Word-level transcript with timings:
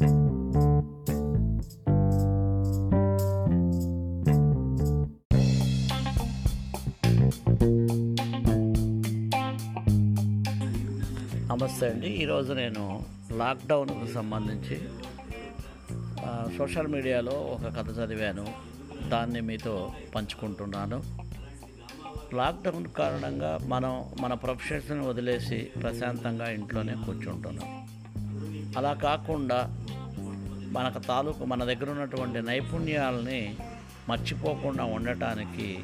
నమస్తే 0.00 0.12
అండి. 0.12 0.30
ఈరోజు 12.06 12.52
నేను 12.52 13.02
లాక్డౌన్కు 13.32 14.14
సంబంధించి 14.14 14.80
సోషల్ 16.58 16.86
మీడియాలో 16.86 17.32
ఒక 17.32 17.60
కథ 17.60 17.98
చదివాను. 17.98 18.46
దాన్ని 19.08 19.40
మీతో 19.40 19.92
పంచుకుంటున్నాను. 20.14 21.02
లాక్డౌన్ 22.34 22.86
కారణంగా 22.86 23.58
మనం 23.66 24.04
మన 24.20 24.34
ప్రొఫెషన్స్ని 24.34 25.06
వదిలేసి 25.06 25.68
ప్రశాంతంగా 25.82 26.50
ఇంట్లోనే 26.50 26.92
కూర్చుంటున్నాం. 26.92 27.99
అలా 28.76 28.92
కాకుండా 28.94 29.76
మనకు 30.72 30.98
తాలూకు 30.98 31.44
మన 31.44 31.64
దగ్గర 31.64 31.90
ఉన్నటువంటి 31.90 32.42
నైపుణ్యాలని 32.42 33.56
మర్చిపోకుండా 34.08 34.84
ఉండటానికి 34.84 35.78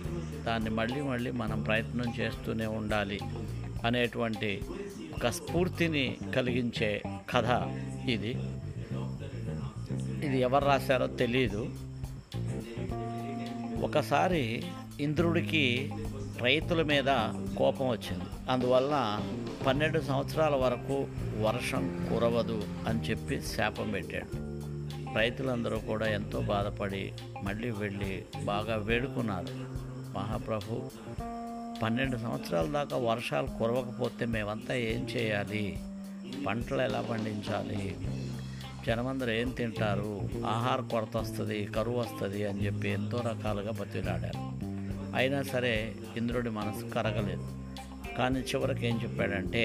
దాన్ని 0.45 0.71
మళ్ళీ 0.71 1.01
మళ్ళీ 1.01 1.31
మనం 1.31 1.63
ప్రయత్నం 1.63 2.15
చేస్తూనే 2.21 2.67
ఉండాలి 2.67 3.21
అనేటువంటి 3.85 4.63
ఒక 5.15 5.27
స్ఫూర్తిని 5.27 6.17
కలిగించే 6.37 7.03
కథ 7.31 7.73
ఇది. 8.09 8.37
ఇది 10.27 10.41
ఎవరు 10.41 10.65
రాశారో 10.65 11.07
తెలియదు 11.07 11.69
ఒకసారి 13.83 14.63
ఇంద్రుడికి 15.01 15.93
రైతుల 16.43 16.83
మీద 16.83 17.09
కోపం 17.59 17.89
వచ్చింది. 17.89 18.25
అందువల్ల 18.51 19.21
పన్నెండు 19.67 20.01
సంవత్సరాల 20.01 20.55
వరకు 20.55 21.07
వర్షం 21.41 22.07
కురవదు 22.11 22.63
అని 22.89 23.01
చెప్పి 23.01 23.41
శాపం 23.41 23.91
పెట్టాడు. 23.91 24.57
రైతులందరూ 25.19 25.79
కూడా 25.79 26.09
ఎంతో 26.09 26.41
బాధపడి 26.41 27.13
మళ్ళీ 27.43 27.71
వెళ్ళి 27.71 28.25
బాగా 28.45 28.77
వేడుకున్నారు. 28.77 29.47
మహాప్రభు 30.19 30.91
పన్నెండు 31.83 32.17
సంవత్సరాల 32.17 32.67
దాకా 32.67 32.97
వర్షాలు 32.97 33.47
కురవకపోతే 33.47 34.27
మేమంతా 34.27 34.75
ఏం 34.75 35.09
చేయాలి? 35.17 35.79
పంటలు 36.47 36.83
ఎలా 36.83 37.01
పండించాలి? 37.01 37.97
జనమందరూ 38.87 39.31
ఏం 39.31 39.49
తింటారు? 39.49 40.21
ఆహార 40.47 40.81
కొరత 40.81 41.17
వస్తుంది 41.17 41.65
కరువు 41.65 41.99
వస్తుంది 41.99 42.49
అని 42.49 42.67
చెప్పి 42.67 42.89
ఎంతో 42.89 43.19
రకాలుగా 43.19 43.73
బతిలాడారు. 43.73 44.67
అయినా 45.17 45.43
సరే 45.43 45.95
ఇంద్రుడి 46.17 46.51
మనసు 46.51 46.95
కరగలేదు. 46.95 47.66
కానీ 48.17 48.41
చివరికి 48.41 48.87
ఏం 48.87 48.97
చెప్పాడంటే 49.03 49.65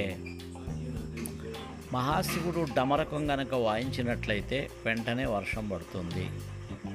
మహాశివుడు 1.93 2.61
డమరకం 2.77 3.21
గనక 3.31 3.53
వాయించినట్లయితే 3.53 4.69
వెంటనే 4.85 5.25
వర్షం 5.25 5.69
పడుతుంది. 5.69 6.25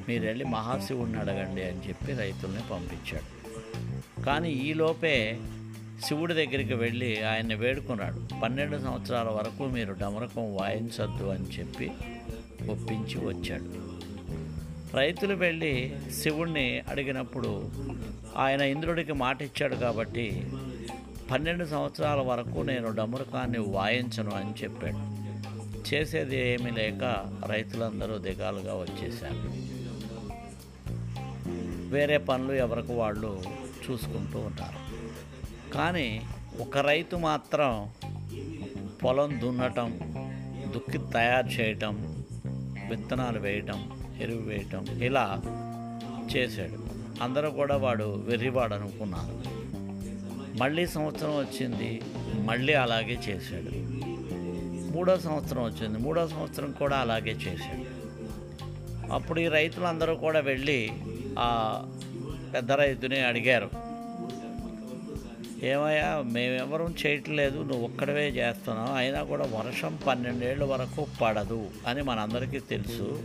మీరు 0.08 0.24
వెళ్ళి 0.24 0.44
మహాశివుడిని 0.44 1.18
అడగండి 1.18 1.62
అని 1.64 1.80
చెప్పి 1.88 2.12
రైతుల్ని 2.12 2.62
పంపించాడు. 2.70 3.30
కానీ 4.22 4.50
ఈలోపే 4.52 5.40
శివుడి 6.04 6.34
దగ్గరికి 6.34 6.74
వెళ్ళి 6.74 7.22
ఆయన్ని 7.22 7.54
వేడుకున్నాడు. 7.54 8.40
పన్నెండు 8.42 8.76
సంవత్సరాల 8.76 9.28
వరకు 9.28 9.64
మీరు 9.64 9.92
డమరకం 9.92 10.56
వాయించద్దు 10.56 11.24
అని 11.24 11.48
చెప్పి 11.58 11.88
ఒప్పించి 12.70 13.18
వచ్చాడు. 13.26 13.70
రైతులు 14.96 15.34
వెళ్ళి 15.34 15.74
శివుణ్ణి 16.22 16.80
అడిగినప్పుడు 16.88 17.72
ఆయన 18.36 18.60
ఇంద్రుడికి 18.60 19.12
మాట 19.12 19.42
ఇచ్చాడు 19.42 19.74
కాబట్టి 19.74 20.42
పన్నెండు 21.30 21.64
సంవత్సరాల 21.64 22.20
వరకు 22.20 22.60
నేను 22.60 22.90
డమరుకాన్ని 22.90 23.58
వాయించను 23.58 24.30
అని 24.30 24.62
చెప్పాడు. 24.62 25.16
చేసేది 25.94 26.36
ఏమీ 26.36 26.70
లేక 26.70 27.32
రైతులందరూ 27.46 28.18
దిగాలుగా 28.18 28.74
వచ్చేశారు. 28.74 29.66
వేరే 31.90 32.18
పనులు 32.18 32.52
ఎవరికి 32.52 32.92
వాళ్ళు 32.92 33.42
చూసుకుంటూ 33.90 34.38
ఉంటారు 34.38 34.80
కానీ 35.72 36.22
ఒక 36.60 36.78
రైతు 36.78 37.16
మాత్రం 37.16 37.90
పొలం 39.04 39.40
దున్నటం 39.40 39.98
దుక్కి 40.74 40.98
తయారు 40.98 41.46
చేయటం 41.46 42.24
విత్తనాలు 42.90 43.38
వేయటం 43.38 43.90
ఎరువు 44.20 44.42
వేయటం 44.42 44.86
ఇలా 45.02 45.42
చేశాడు. 46.36 46.86
అందరూ 47.22 47.50
కూడా 47.50 47.76
వాడు 47.76 48.24
వెర్రివాడు 48.26 48.74
అనుకున్నారు. 48.74 49.55
మళ్ళీ 50.58 50.86
సంవత్సరం 50.86 51.30
వచ్చింది 51.30 52.02
మళ్ళీ 52.34 52.74
అలాగే 52.74 53.18
చేశాడు. 53.28 53.70
మూడో 54.96 55.18
సంవత్సరం 55.18 55.64
వచ్చింది 55.64 55.98
మూడో 55.98 56.28
సంవత్సరం 56.28 56.72
కూడా 56.72 56.96
అలాగే 56.96 57.30
చేశాడు. 57.30 57.96
అప్పుడు 59.12 59.40
ఈ 59.40 59.48
రైతులందరూ 59.48 60.14
కూడా 60.14 60.40
వెళ్ళి 60.40 60.90
ఆ 61.38 61.82
పెద్ద 62.54 62.72
రైతుని 62.72 63.20
అడిగారు. 63.20 63.70
ఏమయ్యా 65.62 66.22
మేమెవరం 66.26 66.94
చేయట్లేదు 67.06 67.58
నువ్వు 67.58 67.84
ఒక్కడవే 67.84 68.28
చేస్తున్నావు 68.28 68.94
అయినా 68.96 69.22
కూడా 69.22 69.44
వర్షం 69.44 69.98
పన్నెండేళ్ళ 70.06 70.64
వరకు 70.64 71.06
పడదు 71.22 71.70
అని 71.86 72.02
మనందరికీ 72.02 72.58
తెలుసు. 72.58 73.22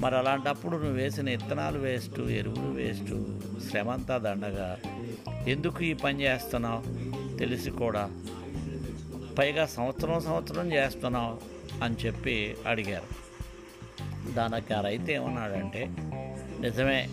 మరి 0.00 0.16
అలాంటప్పుడు 0.16 0.76
నువ్వు 0.76 0.92
వేసిన 0.92 1.30
విత్తనాలు 1.30 1.78
వేస్ట్ 1.78 2.20
ఎరువులు 2.20 2.72
వేస్ట్ 2.72 3.12
శ్రమంతా 3.70 4.18
దండగా 4.18 4.78
ఎందుకు 5.48 5.84
ఈ 5.84 5.94
పని 5.94 6.22
చేస్తున్నావు? 6.22 6.82
తెలిసి 7.38 7.70
కూడా 7.70 8.10
పైగా 9.38 9.66
సంవత్సరం 9.66 10.20
సంవత్సరం 10.20 10.72
చేస్తున్నావు 10.72 11.38
అని 11.84 11.96
చెప్పి 12.06 12.56
అడిగారు. 12.66 13.24
దానికి 14.32 14.74
ఆ 14.74 14.80
రైతు 14.80 15.10
ఏమన్నాడంటే 15.10 15.88
నిజమే 16.60 17.08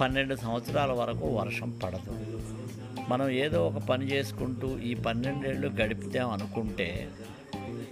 పన్నెండు 0.00 0.36
సంవత్సరాల 0.36 0.92
వరకు 0.92 1.26
వర్షం 1.26 1.70
పడదు. 1.70 2.40
మనం 3.08 3.28
ఏదో 3.28 3.66
ఒక 3.66 3.82
పని 3.82 4.06
చేసుకుంటూ 4.06 4.78
ఈ 4.78 4.94
పన్నెండేళ్ళు 4.94 5.68
గడిపితే 5.68 6.18
అనుకుంటే 6.18 7.08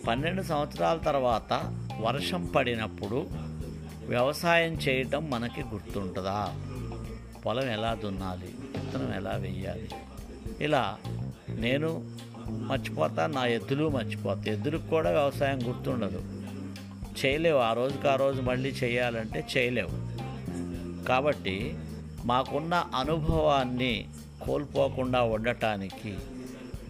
పన్నెండు 0.09 0.43
సంవత్సరాల 0.43 0.97
తర్వాత 0.97 1.77
వర్షం 2.01 2.47
పడినప్పుడు 2.57 3.27
వ్యవసాయం 4.09 4.73
చేయటం 4.73 5.31
మనకి 5.31 5.63
గుర్తుంటుందా? 5.63 6.55
పొలం 7.47 7.65
ఎలా 7.65 7.95
దున్నాలి? 7.95 8.47
విత్తనం 8.47 9.15
ఎలా 9.15 9.31
వెయ్యాలి 9.31 9.89
ఇలా 10.61 10.99
నేను 11.49 12.11
మర్చిపోతా 12.49 13.27
నా 13.27 13.47
ఎద్దులు 13.47 13.89
మర్చిపోతా. 13.89 14.43
ఎద్దులకు 14.47 14.87
కూడా 14.87 15.11
వ్యవసాయం 15.11 15.69
గుర్తుండదు. 15.69 16.23
చేయలేవు. 17.27 17.59
ఆ 17.59 17.73
రోజుకి 17.73 18.09
ఆ 18.09 18.15
రోజు 18.15 18.43
మళ్ళీ 18.43 18.69
చేయాలంటే 18.69 19.47
చేయలేవు. 19.57 20.15
కాబట్టి 21.05 21.75
మాకున్న 22.25 22.85
అనుభవాన్ని 22.97 24.09
కోల్పోకుండా 24.43 25.23
ఉండటానికి 25.23 26.17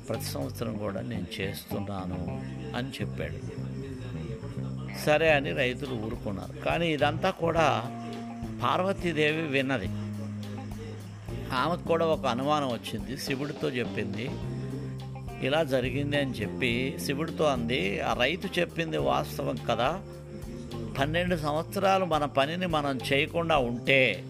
ప్రతి 0.09 0.25
సంవత్సరం 0.25 0.77
కూడా 0.77 1.01
నేను 1.01 1.27
చేస్తున్నాను 1.41 2.43
అని 2.77 2.89
చెప్పాడు. 2.89 3.64
సరే 5.06 5.32
అని 5.32 5.53
రైతులు 5.53 5.94
ఊరుకున్నారు. 5.94 6.60
కానీ 6.60 6.93
ఇదంతా 6.93 7.31
కూడా 7.31 7.82
పార్వతీదేవి 8.62 9.43
విన్నది. 9.43 9.88
ఆమెకు 11.53 11.88
కూడా 11.88 12.06
ఒక 12.06 12.27
అనుమానం 12.27 12.69
వచ్చింది. 12.69 13.16
శివుడితో 13.16 13.69
చెప్పింది 13.69 14.31
ఇలా 15.47 15.62
జరిగింది 15.62 16.16
అని 16.19 16.31
చెప్పి 16.31 16.99
శివుడితో 17.05 17.44
అంది 17.44 18.00
ఆ 18.00 18.12
రైతు 18.12 18.49
చెప్పింది 18.59 18.99
వాస్తవం 18.99 19.59
కదా. 19.71 20.00
పన్నెండు 20.99 21.37
సంవత్సరాలు 21.37 22.05
మన 22.05 22.25
పనిని 22.25 22.66
మనం 22.66 22.99
చేయకుండా 23.12 23.59
ఉంటే 23.59 24.25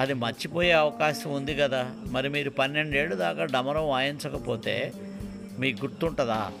అది 0.00 0.14
మర్చిపోయే 0.14 0.72
అవకాశం 0.72 1.32
ఉంది 1.32 1.54
కదా. 1.54 1.90
మరి 2.10 2.28
మీరు 2.28 2.50
పన్నెండేళ్ళు 2.50 3.16
దాకా 3.16 3.44
డమరం 3.44 3.88
వాయించకపోతే 3.88 4.92
మీకు 5.58 5.84
గుర్తుంటుందా? 5.84 6.52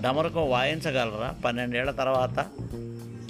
డమరకం 0.00 0.50
వాయించగలరా? 0.50 1.34
పన్నెండేళ్ళ 1.44 1.90
తర్వాత? 1.90 2.46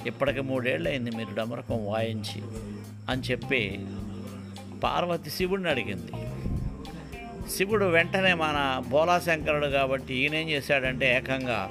ఇప్పటికి 0.06 0.41
మూడేళ్ళు 0.41 0.89
అయింది 0.89 1.10
మీరు 1.10 1.34
డమరకం 1.34 1.86
వాయించి 1.86 2.42
అని 3.10 3.22
చెప్పి 3.22 3.86
పార్వతి 4.84 5.30
శివుడిని 5.30 5.68
అడిగింది. 5.68 6.13
శివుడు 7.57 7.84
వెంటనే 7.84 8.34
మన 8.34 8.83
బోలాశంకరుడు 8.89 9.66
కాబట్టి 9.66 10.15
ఈయనేం 10.15 10.48
చేశాడంటే 10.48 11.16
ఏకంగా 11.16 11.71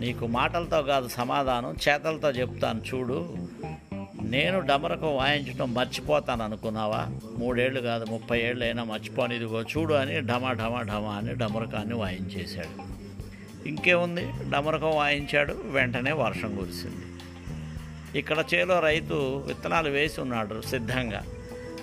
నీకు 0.00 0.26
మాటలతో 0.26 0.82
కాదు 0.82 1.08
సమాధానం 1.08 1.76
చేతలతో 1.88 2.30
చెప్తాను 2.30 2.80
చూడు. 2.94 3.36
నేను 4.22 4.60
డమరకు 4.60 5.06
వాయించడం 5.06 5.74
మర్చిపోతాను 5.74 6.44
అనుకున్నావా? 6.44 7.06
మూడేళ్ళు 7.38 7.80
కాదు 7.80 8.04
ముప్పై 8.04 8.40
ఏళ్ళు 8.40 8.64
అయినా 8.64 8.84
మర్చిపోని 8.84 9.36
ఇదిగో 9.36 9.62
చూడు 9.62 9.94
అని 9.94 10.20
ఢమా 10.20 10.52
ఢమా 10.52 10.82
ఢమా 10.82 11.12
అని 11.12 11.34
డమరకాన్ని 11.34 11.94
వాయించేశాడు. 11.94 12.85
ఇంకేముంది? 13.68 14.32
డమరకం 14.50 14.96
వాయించాడు 14.96 15.62
వెంటనే 15.64 16.12
వర్షం 16.12 16.56
కురిసింది. 16.56 17.06
ఇక్కడ 18.18 18.44
చేలో 18.54 18.80
రైతు 18.80 19.44
విత్తనాలు 19.46 19.90
వేసి 19.90 20.20
ఉన్నాడు 20.20 20.62
సిద్ధంగా. 20.62 21.24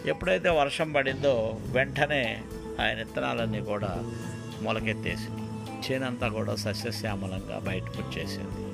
ఎప్పుడైతే 0.06 0.50
వర్షం 0.50 0.92
పడిందో 0.92 1.60
వెంటనే 1.66 2.42
ఆయన 2.82 2.98
విత్తనాలన్నీ 2.98 3.62
కూడా 3.62 4.00
మొలకెత్తేసింది. 4.62 5.42
చేనంతా 5.92 6.28
కూడా 6.28 6.56
సస్యశ్యామలంగా 6.56 7.60
బయటకు 7.60 8.02
వచ్చేసింది. 8.02 8.74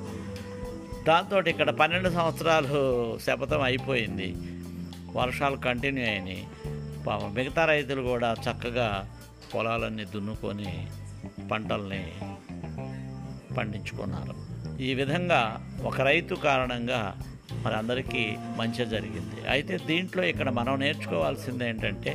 దాంతో 1.04 1.42
ఇక్కడ 1.42 1.70
పన్నెండు 1.70 2.10
సంవత్సరాలు 2.10 3.18
శపథం 3.18 3.62
అయిపోయింది. 3.62 4.34
వర్షాలు 5.12 5.56
కంటిన్యూ 5.56 6.04
అయినాయి. 6.04 6.46
పాపం 7.06 7.34
మిగతా 7.34 7.64
రైతులు 7.64 8.02
కూడా 8.02 8.32
చక్కగా 8.32 9.10
పొలాలన్నీ 9.54 10.04
దున్నుకొని 10.04 10.86
పంటల్ని 11.52 12.12
పండించుకున్నారు. 13.58 14.34
ఈ 14.88 14.90
విధంగా 15.00 15.40
ఒక 15.88 16.00
రైతు 16.10 16.34
కారణంగా 16.46 17.00
మరి 17.64 17.74
అందరికీ 17.74 18.22
మంచి 18.60 18.82
జరిగింది. 18.94 19.38
అయితే 19.54 19.74
దీంట్లో 19.88 20.22
ఇక్కడ 20.32 20.48
మనం 20.58 20.74
నేర్చుకోవాల్సింది 20.84 21.64
ఏంటంటే 21.70 22.12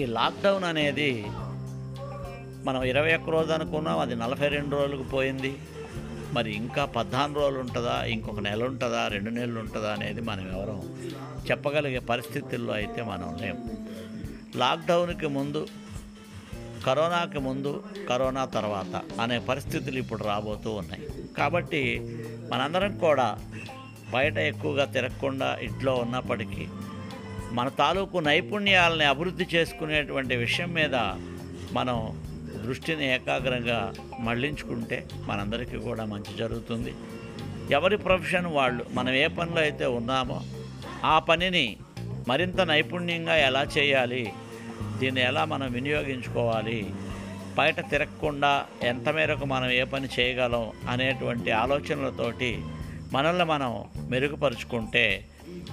ఈ 0.00 0.04
లాక్డౌన్ 0.18 0.66
అనేది 0.72 1.10
మనం 2.66 2.80
ఇరవై 2.90 3.12
ఒక్క 3.18 3.30
రోజు 3.30 3.50
అనుకున్నాం 3.56 3.98
అది 4.04 4.14
నలభై 4.22 4.48
రెండు 4.48 4.72
రోజులకు 4.76 5.04
పోయింది. 5.14 5.52
మరి 6.36 6.50
ఇంకా 6.60 6.82
పద్నాలుగు 6.96 7.38
రోజులు 7.40 7.60
ఉంటుందా 7.64 7.96
ఇంకొక 8.14 8.40
నెల 8.40 8.62
ఉంటుందా 8.64 9.02
రెండు 9.14 9.30
నెలలు 9.30 9.58
ఉంటుందా 9.64 9.90
అనేది 9.96 10.20
మనం 10.30 10.46
ఎవరం 10.56 10.78
చెప్పగలిగే 11.50 12.00
పరిస్థితుల్లో 12.10 12.72
అయితే 12.80 13.00
మనం 13.02 13.28
లేము 13.42 13.64
లాక్డౌన్కి 14.62 15.28
ముందు 15.28 15.62
కరోనాకి 16.86 17.38
ముందు 17.38 17.84
కరోనా 18.08 18.44
తర్వాత 18.44 19.20
అనే 19.20 19.38
పరిస్థితులు 19.38 19.98
ఇప్పుడు 19.98 20.22
రాబోతూ 20.24 20.70
ఉన్నాయి. 20.72 21.02
కాబట్టి 21.38 21.82
మనందరం 22.52 22.98
కూడా 22.98 23.28
బయట 24.14 24.36
ఎక్కువగా 24.50 24.84
తిరగకుండా 24.84 25.48
ఇంట్లో 25.62 25.94
ఉన్నప్పటికీ 25.94 26.66
మన 27.52 27.68
తాలూకు 27.68 28.18
నైపుణ్యాలని 28.18 29.04
అభివృద్ధి 29.04 29.46
చేసుకునేటువంటి 29.54 30.36
విషయం 30.36 30.70
మీద 30.74 30.96
మనం 31.72 31.98
దృష్టిని 32.64 33.04
ఏకాగ్రంగా 33.14 33.80
మళ్ళించుకుంటే 34.20 34.98
మనందరికీ 35.28 35.76
కూడా 35.78 36.04
మంచి 36.04 36.32
జరుగుతుంది. 36.38 36.92
ఎవరి 37.74 37.96
ప్రొఫెషన్ 37.96 38.46
వాళ్ళు 38.46 38.86
మనం 38.92 39.12
ఏ 39.14 39.26
పనిలో 39.26 39.60
అయితే 39.60 39.86
ఉన్నామో 39.98 40.38
ఆ 41.04 41.18
పనిని 41.18 41.66
మరింత 42.28 42.60
నైపుణ్యంగా 42.60 43.36
ఎలా 43.48 43.62
చేయాలి 43.78 44.32
దీన్ని 44.98 45.20
ఎలా 45.20 45.44
మనం 45.44 45.72
వినియోగించుకోవాలి? 45.72 46.94
బయట 47.56 47.90
తిరగకుండా 47.90 48.66
ఎంత 48.82 49.08
మేరకు 49.08 49.44
మనం 49.44 49.70
ఏ 49.70 49.84
పని 49.84 50.08
చేయగలం 50.20 50.72
అనేటువంటి 50.88 51.50
ఆలోచనలతోటి 51.50 52.62
మనల్ని 53.12 53.44
మనం 53.44 53.84
మెరుగుపరుచుకుంటే 53.98 55.24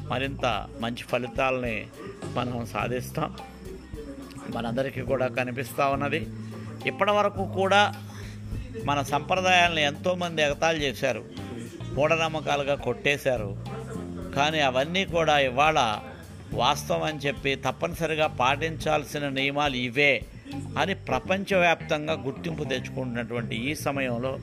మరింత 0.08 0.68
మంచి 0.80 1.04
ఫలితాలని 1.04 1.88
మనం 2.36 2.66
సాధిస్తాం. 2.66 3.38
మనందరికీ 4.56 5.02
కూడా 5.02 5.28
కనిపిస్తూ 5.28 5.90
ఉన్నది. 5.90 6.28
ఇప్పటి 6.86 7.12
వరకు 7.12 7.46
కూడా 7.46 7.94
మన 8.86 9.02
సంప్రదాయాలను 9.02 9.80
ఎంతోమంది 9.80 10.42
ఎగతాళి 10.42 10.80
చేశారు. 10.80 11.24
మూఢనమ్మకాలుగా 11.94 12.76
కొట్టేశారు. 12.76 13.58
కానీ 14.36 14.60
అవన్నీ 14.60 15.06
కూడా 15.06 15.40
ఇవాళ 15.40 16.00
వాస్తవం 16.54 17.04
అని 17.04 17.18
చెప్పి 17.18 17.56
తప్పనిసరిగా 17.56 18.28
పాటించాల్సిన 18.28 19.30
నియమాలు 19.30 19.76
ఇవే 19.76 20.26
అని 20.78 20.96
ప్రపంచవ్యాప్తంగా 20.96 22.14
గుర్తింపు 22.14 22.64
తెచ్చుకుంటున్నటువంటి 22.64 23.56
ఈ 23.56 23.76
సమయంలో 23.76 24.40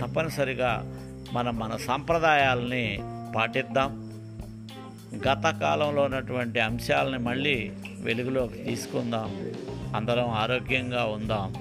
తప్పనిసరిగా 0.00 0.82
మనం 1.32 1.58
మన 1.58 1.76
సాంప్రదాయాలని 1.76 2.98
పాటిద్దాం. 3.36 4.06
గత 5.28 5.60
కాలంలో 5.60 6.02
ఉన్నటువంటి 6.02 6.60
అంశాలని 6.60 7.18
మళ్ళీ 7.18 7.72
వెలుగులోకి 8.00 8.58
తీసుకుందాం. 8.58 9.52
అందరం 9.96 10.30
ఆరోగ్యంగా 10.30 11.04
ఉందాం. 11.04 11.54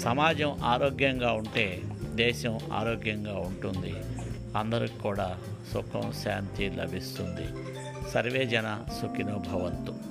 సమాజం 0.00 0.56
ఆరోగ్యంగా 0.64 1.32
ఉంటే 1.32 1.82
దేశం 2.14 2.58
ఆరోగ్యంగా 2.72 3.34
ఉంటుంది. 3.38 3.94
అందరికి 4.58 4.98
కూడా 4.98 5.38
సుఖం 5.72 6.12
శాంతి 6.12 6.70
లభిస్తుంది. 6.70 7.46
సర్వే 8.10 8.46
జన 8.46 8.84
సుఖినో 9.00 9.38
భవంతు. 9.38 10.07